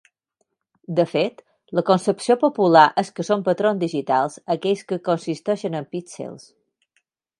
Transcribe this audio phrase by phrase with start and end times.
[0.99, 1.43] De fet,
[1.79, 6.49] la concepció popular és que són patrons digitals aquells que consisteixen en píxels.